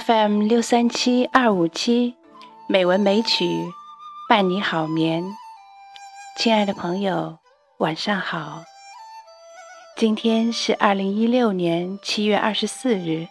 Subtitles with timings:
[0.00, 2.16] FM 六三七二五七，
[2.66, 3.46] 美文美曲
[4.28, 5.22] 伴你好眠。
[6.36, 7.38] 亲爱的朋友，
[7.78, 8.64] 晚上好。
[9.96, 13.28] 今天是二零一六年七月二十四日，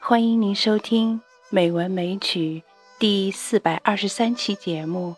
[0.00, 1.20] 欢迎您收听
[1.50, 2.64] 《美文美曲》
[2.98, 5.14] 第四百二十三期节目。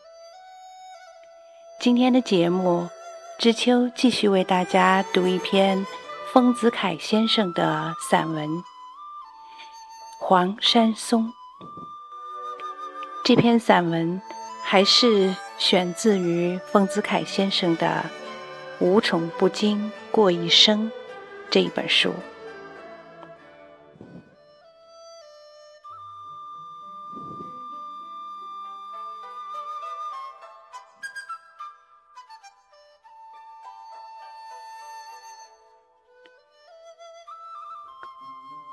[1.81, 2.87] 今天的节目，
[3.39, 5.87] 知秋继续为大家读一篇
[6.35, 8.47] 丰子恺先生的散文
[10.29, 11.29] 《黄山松》。
[13.25, 14.21] 这篇散文
[14.61, 18.05] 还是选自于丰子恺先生的
[18.85, 20.91] 《无宠不惊过一生》
[21.49, 22.13] 这一本书。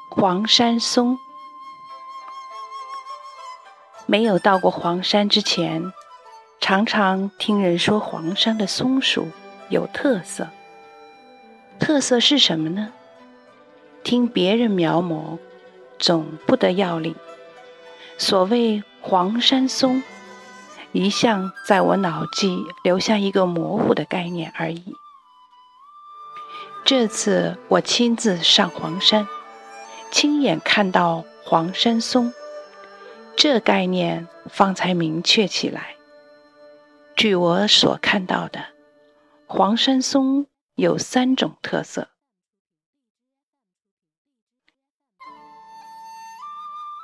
[0.09, 1.22] 黄山松。
[4.14, 5.92] 没有到过黄山之前，
[6.61, 9.28] 常常听人说黄山的松树
[9.70, 10.50] 有特色。
[11.80, 12.94] 特色是什么呢？
[14.03, 15.39] 听别人描摹，
[15.97, 17.16] 总不得要领。
[18.20, 20.03] 所谓黄山松，
[20.92, 24.95] 一向在我脑际留下一个模糊的概念而已。
[26.86, 29.27] 这次我亲自上黄山，
[30.11, 32.31] 亲眼看到黄山松。
[33.36, 35.95] 这概念方才明确起来。
[37.16, 38.66] 据我所看到的，
[39.48, 42.09] 黄山松有三种特色。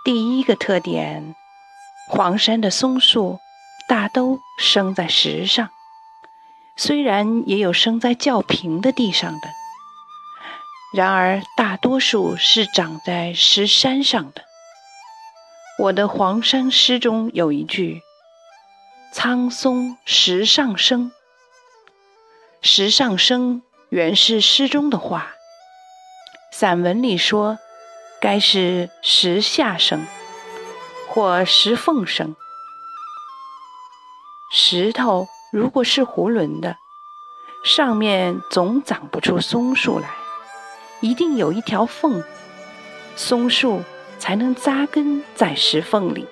[0.06, 1.36] 第一个特点，
[2.10, 3.38] 黄山的松树
[3.88, 5.70] 大都生在石上，
[6.78, 9.48] 虽然也有生在较平的地上的，
[10.96, 14.49] 然而大多数是长在石山上的。
[15.80, 18.02] 我的黄山诗中有一句
[19.16, 21.14] ：“苍松石上生。”
[22.62, 25.32] 石上生原是诗中的话，
[26.52, 27.58] 散文里说
[28.20, 30.06] 该是石下生
[31.08, 32.36] 或石缝生。
[34.52, 36.76] 石头如果是囫囵的，
[37.64, 40.10] 上面总长不出松树来，
[41.00, 42.22] 一定有一条缝，
[43.16, 43.82] 松树。
[44.20, 46.28] 才能扎根在石缝里。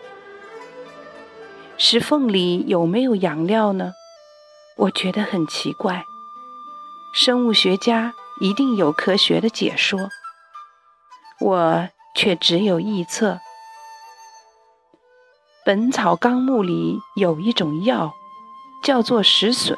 [1.77, 3.93] 石缝里有没有养料呢？
[4.75, 6.05] 我觉得很奇怪。
[7.13, 10.09] 生物学家一定有科学的解说，
[11.39, 13.33] 我却只有臆测。
[15.65, 18.13] 《本草纲目》里有一种药，
[18.83, 19.75] 叫做石髓。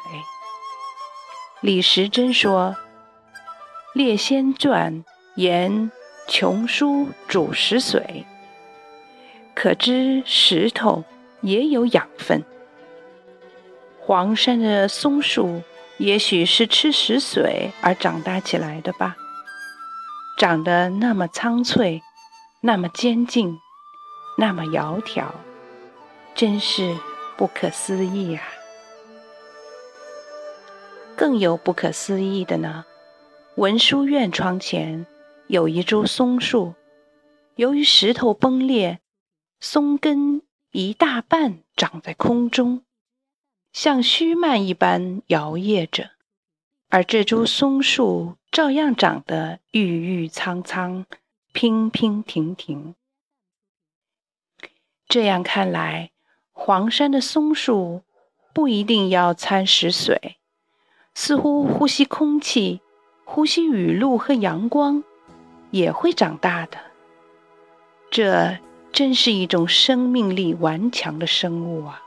[1.60, 2.76] 李时珍说，
[3.94, 5.04] 《列仙传》
[5.36, 5.90] 言。
[6.32, 8.24] 穷书煮石水，
[9.52, 11.02] 可知石头
[11.40, 12.44] 也有养分。
[13.98, 15.60] 黄山的松树
[15.98, 19.16] 也许是吃石水而长大起来的吧，
[20.38, 22.00] 长得那么苍翠，
[22.60, 23.58] 那么坚劲，
[24.38, 25.24] 那么窈窕，
[26.36, 26.96] 真是
[27.36, 28.42] 不可思议啊！
[31.16, 32.84] 更有不可思议的呢，
[33.56, 35.04] 文殊院窗前。
[35.50, 36.74] 有一株松树，
[37.56, 39.00] 由于石头崩裂，
[39.58, 42.84] 松根一大半长在空中，
[43.72, 46.12] 像虚蔓一般摇曳着，
[46.88, 51.04] 而这株松树照样长得郁郁苍苍、
[51.52, 52.94] 娉娉婷婷。
[55.08, 56.12] 这样看来，
[56.52, 58.02] 黄山的松树
[58.54, 60.36] 不一定要掺食水，
[61.12, 62.80] 似乎呼吸空气、
[63.24, 65.02] 呼吸雨露和阳光。
[65.70, 66.78] 也会长大的，
[68.10, 68.58] 这
[68.92, 72.02] 真是一种生命力顽强的生物啊！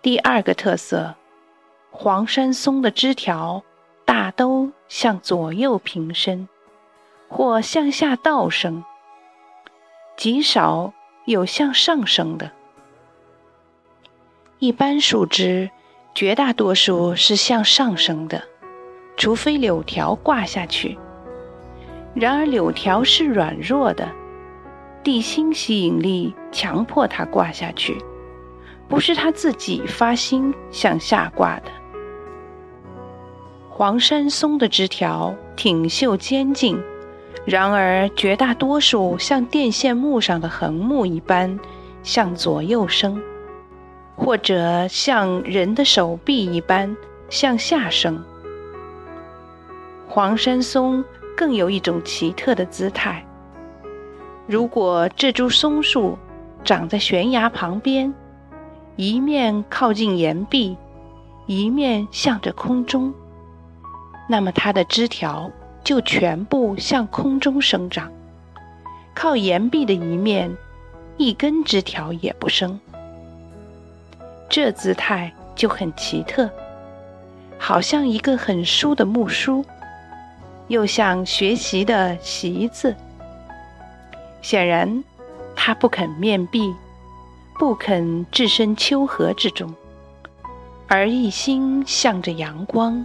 [0.00, 1.16] 第二个特色，
[1.90, 3.62] 黄山松的枝条
[4.04, 6.48] 大都向左右平伸，
[7.28, 8.84] 或向下倒生，
[10.16, 10.94] 极少
[11.26, 12.52] 有向上升的。
[14.60, 15.70] 一般树枝。
[16.14, 18.42] 绝大多数是向上升的，
[19.16, 20.98] 除非柳条挂下去。
[22.14, 24.08] 然而柳条是软弱的，
[25.02, 27.96] 地心吸引力强迫它挂下去，
[28.88, 31.70] 不是它自己发心向下挂的。
[33.68, 36.78] 黄山松的枝条挺秀坚劲，
[37.46, 41.58] 然而绝大多数像电线木上的横木一般
[42.02, 43.22] 向左右伸。
[44.16, 46.96] 或者像人的手臂一般
[47.28, 48.22] 向下生。
[50.08, 51.04] 黄山松
[51.36, 53.24] 更有一种奇特的姿态。
[54.46, 56.18] 如果这株松树
[56.64, 58.12] 长在悬崖旁边，
[58.96, 60.76] 一面靠近岩壁，
[61.46, 63.14] 一面向着空中，
[64.28, 65.50] 那么它的枝条
[65.84, 68.08] 就全部向空中生长；
[69.14, 70.54] 靠岩壁的一面，
[71.16, 72.78] 一根枝条也不生。
[74.50, 76.50] 这姿态就很奇特，
[77.56, 79.64] 好像一个很书的木梳，
[80.68, 82.94] 又像学习的习字。
[84.42, 85.02] 显然，
[85.56, 86.74] 他不肯面壁。
[87.58, 89.74] 不肯置身丘壑之中，
[90.88, 93.04] 而一心向着阳光。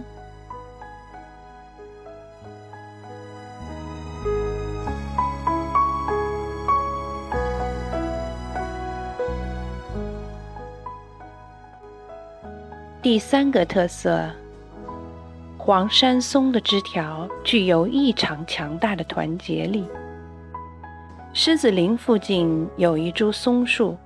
[13.06, 14.28] 第三个特色，
[15.56, 19.86] 黄山松的枝条具有异常强大的团结力。
[21.32, 23.96] 狮子林附近有一株松树。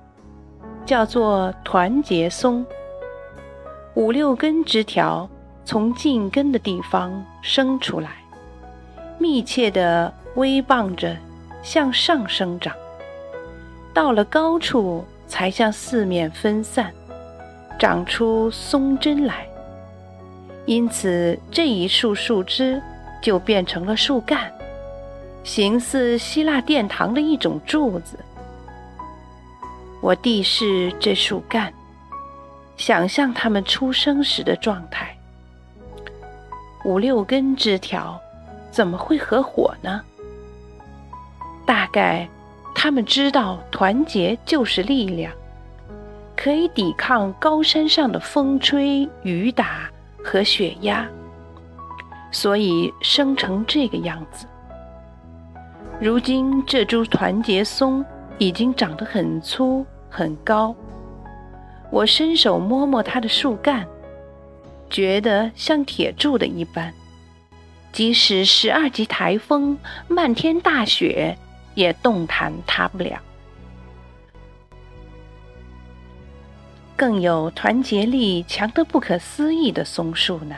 [0.85, 2.63] 叫做团结松，
[3.95, 5.27] 五六根枝条
[5.65, 8.11] 从茎根的地方生出来，
[9.17, 11.17] 密切地微傍着
[11.63, 12.71] 向上生长，
[13.95, 16.93] 到了高处才向四面分散，
[17.81, 19.43] 长出松针来。
[20.67, 22.79] 因此，这一束树枝
[23.23, 24.53] 就变成了树干，
[25.43, 28.19] 形似希腊殿堂的一种柱子。
[29.99, 31.73] 我地视这树干，
[32.77, 35.17] 想象它们出生时的状态。
[36.85, 38.21] 五六根枝条
[38.69, 40.03] 怎么会合伙呢？
[41.65, 42.29] 大概
[42.75, 45.33] 他们知道团结就是力量，
[46.43, 49.87] 可以抵抗高山上的风吹雨打
[50.23, 51.07] 和雪压，
[52.31, 54.47] 所以生成这个样子。
[55.99, 58.03] 如今这株团结松。
[58.39, 60.75] 已经长得很粗很高，
[61.91, 63.85] 我伸手摸摸它的树干，
[64.89, 66.91] 觉得像铁铸的一般，
[67.91, 69.77] 即使十二级台风、
[70.07, 71.37] 漫天大雪，
[71.75, 73.19] 也动弹它不了。
[77.01, 80.55] 更有团结力强得不可思议的松树呢。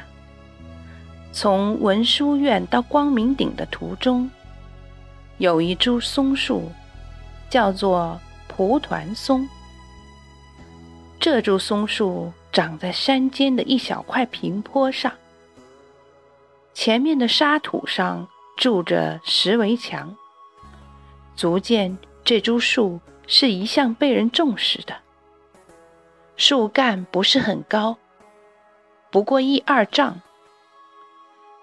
[1.31, 4.29] 从文殊院到光明顶的途中，
[5.37, 6.69] 有一株松树。
[7.49, 9.47] 叫做蒲团松。
[11.19, 15.13] 这株松树长在山间的一小块平坡上，
[16.73, 20.15] 前面的沙土上筑着石围墙，
[21.35, 25.02] 足见这株树是一向被人重视的。
[26.45, 27.97] 树干不是很高，
[29.09, 30.19] 不过一二丈，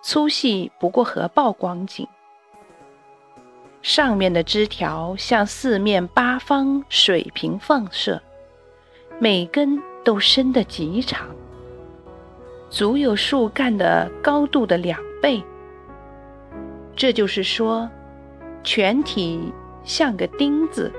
[0.02, 2.08] 粗细不过荷包光景。
[3.82, 8.22] 上面的枝条向四面八方水平放射，
[9.18, 11.28] 每根都伸得极长，
[12.70, 15.44] 足有树干的高度的两倍。
[16.96, 17.86] 这就是说，
[18.64, 19.52] 全体
[19.84, 20.90] 像个钉子，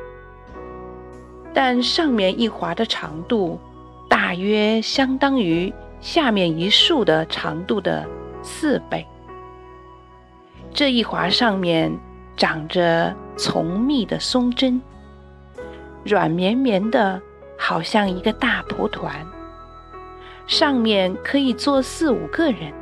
[1.51, 3.59] 但上面一划的长度，
[4.21, 8.07] 大约相当于下面一竖的长度的
[8.43, 9.03] 四倍。
[10.71, 11.91] 这一划上面。
[12.37, 14.81] 长着丛密的松针，
[16.03, 17.21] 软绵绵的，
[17.59, 19.13] 好像一个大蒲团。
[20.47, 22.73] 上面可以坐四五个人。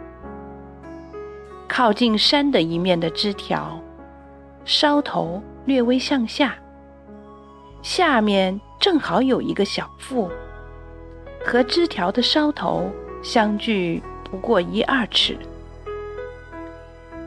[1.68, 3.82] 靠近山的一面的枝条，
[4.64, 6.56] 梢头略微向下，
[7.82, 10.32] 下面正好有一个小腹，
[11.46, 12.92] 和枝条的梢头
[13.24, 15.38] 相距不过一二尺。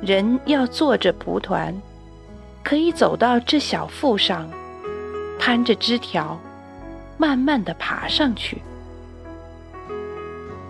[0.00, 1.74] 人要坐着蒲团。
[2.64, 4.48] 可以走到这小腹上，
[5.36, 6.38] 攀着枝条，
[7.18, 8.62] 慢慢的爬上去。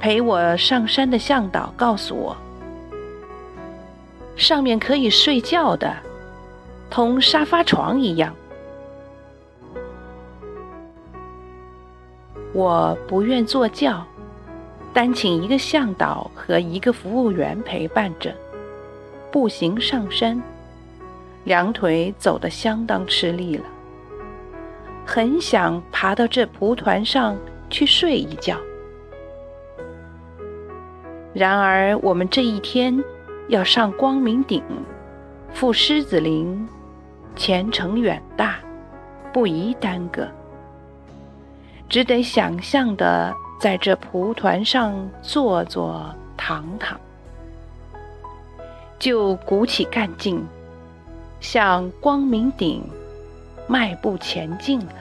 [0.01, 2.35] 陪我上山的向导告诉我，
[4.37, 5.95] 上面可以睡觉的，
[6.89, 8.35] 同沙发床一样。
[12.53, 14.07] 我不愿坐轿，
[14.93, 18.35] 单请一个向导和一个服务员陪伴着，
[19.31, 20.41] 步行上山。
[21.45, 23.65] 两腿走得相当吃力了，
[25.05, 27.37] 很想爬到这蒲团上
[27.69, 28.57] 去睡一觉。
[31.33, 33.03] 然而，我们这一天
[33.49, 34.63] 要上光明顶，
[35.53, 36.69] 赴狮子林，
[37.35, 38.59] 前程远大，
[39.33, 40.29] 不宜耽搁，
[41.93, 46.03] 只得想象的在这蒲团上坐坐
[46.39, 46.99] 躺躺。
[48.99, 50.43] 就鼓起干劲，
[51.39, 52.83] 向光明顶
[53.67, 54.95] 迈步前进了。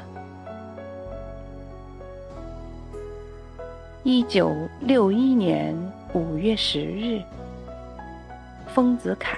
[4.03, 5.73] 一九六一年
[6.11, 7.21] 五月十日，
[8.67, 9.37] 丰子恺。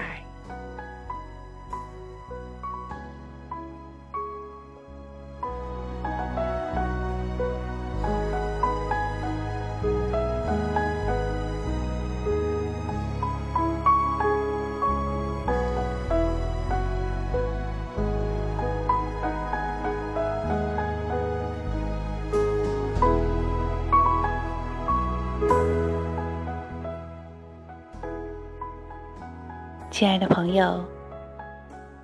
[29.93, 30.83] 亲爱的朋友，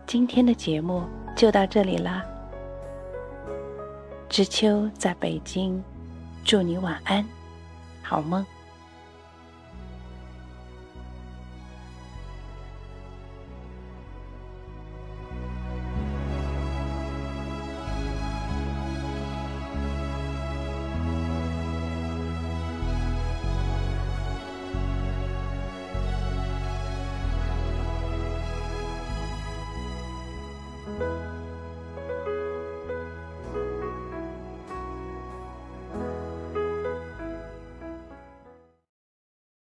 [0.06, 1.02] 今天的节目
[1.36, 2.24] 就到这里啦。
[4.30, 5.84] 知秋在北京，
[6.46, 7.26] 祝你晚安，
[8.04, 8.46] 好梦。